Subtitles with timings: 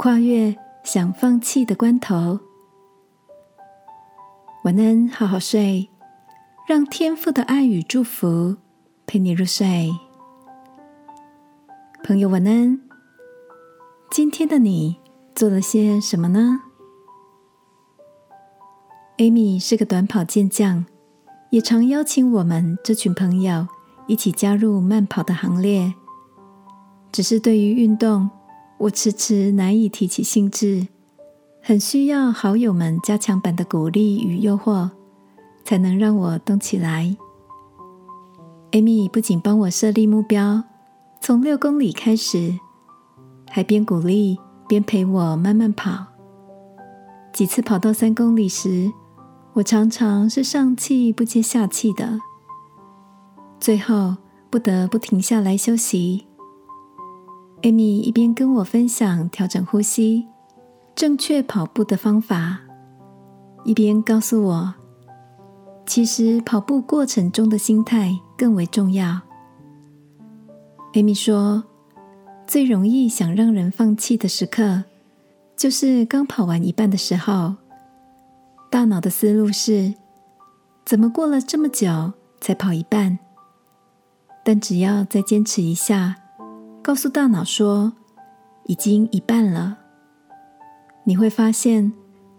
[0.00, 2.38] 跨越想放弃的关头。
[4.62, 5.90] 晚安，好好睡，
[6.68, 8.54] 让天父的爱与祝福
[9.08, 9.90] 陪你入睡。
[12.04, 12.80] 朋友，晚安。
[14.08, 15.00] 今天的你
[15.34, 16.60] 做了些什么呢
[19.16, 20.86] ？Amy 是个短跑健将，
[21.50, 23.66] 也常邀请我们这群朋友
[24.06, 25.92] 一起加入慢跑的行列。
[27.10, 28.30] 只是对于运动，
[28.78, 30.86] 我迟迟难以提起兴致，
[31.60, 34.88] 很需要好友们加强版的鼓励与诱惑，
[35.64, 37.16] 才能让我动起来。
[38.70, 40.62] Amy 不仅帮我设立目标，
[41.20, 42.56] 从六公里开始，
[43.50, 46.06] 还边鼓励边陪我慢慢跑。
[47.32, 48.92] 几次跑到三公里时，
[49.54, 52.20] 我常常是上气不接下气的，
[53.58, 54.16] 最后
[54.48, 56.27] 不得不停下来休息。
[57.62, 60.28] 艾米一边跟我分享调整呼吸、
[60.94, 62.60] 正确跑步的方法，
[63.64, 64.74] 一边告诉我，
[65.84, 69.20] 其实跑步过程中的心态更为重要。
[70.94, 71.64] 艾米说，
[72.46, 74.84] 最容易想让人放弃的时刻，
[75.56, 77.56] 就是刚跑完一半的时候，
[78.70, 79.92] 大脑的思路是：
[80.86, 83.18] 怎么过了这么久才跑一半？
[84.44, 86.14] 但只要再坚持一下。
[86.88, 87.92] 告诉大脑说
[88.64, 89.76] 已经一半了，
[91.04, 91.92] 你会发现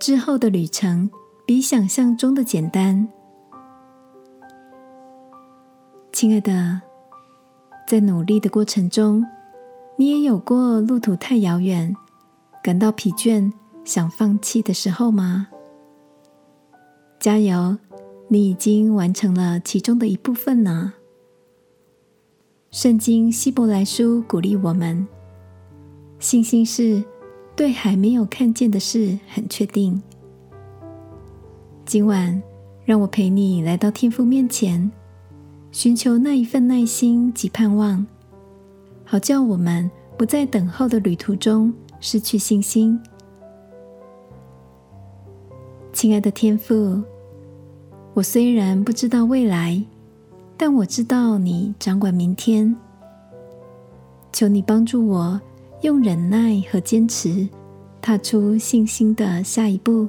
[0.00, 1.08] 之后的旅程
[1.46, 3.08] 比想象中的简单。
[6.12, 6.80] 亲爱的，
[7.86, 9.24] 在努力的过程中，
[9.96, 11.94] 你也有过路途太遥远、
[12.64, 13.52] 感到疲倦、
[13.84, 15.46] 想放弃的时候吗？
[17.20, 17.78] 加油，
[18.26, 20.94] 你已经完成了其中的一部分呢。
[22.72, 25.06] 圣经希伯来书鼓励我们：
[26.18, 27.04] 信心是
[27.54, 30.02] 对还没有看见的事很确定。
[31.84, 32.42] 今晚，
[32.86, 34.90] 让我陪你来到天父面前，
[35.70, 38.06] 寻求那一份耐心及盼望，
[39.04, 41.70] 好叫我们不在等候的旅途中
[42.00, 42.98] 失去信心。
[45.92, 47.02] 亲爱的天父，
[48.14, 49.84] 我虽然不知道未来。
[50.64, 52.76] 但我知道你掌管明天，
[54.32, 55.40] 求你帮助我
[55.80, 57.48] 用忍耐和坚持
[58.00, 60.08] 踏出信心的下一步。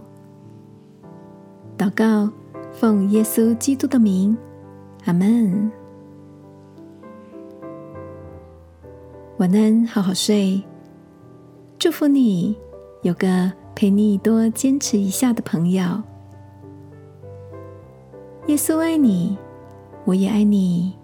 [1.76, 2.32] 祷告，
[2.72, 4.38] 奉耶稣基督的名，
[5.06, 5.72] 阿门。
[9.38, 10.62] 晚安，好好睡。
[11.80, 12.56] 祝福你
[13.02, 15.84] 有个陪你多坚持一下的朋友。
[18.46, 19.36] 耶稣爱你。
[20.06, 21.03] 我也爱你。